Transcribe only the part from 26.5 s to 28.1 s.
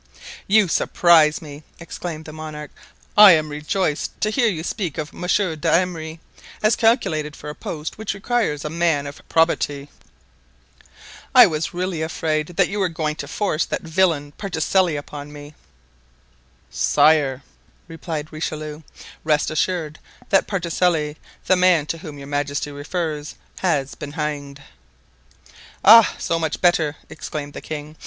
the better!" exclaimed the king.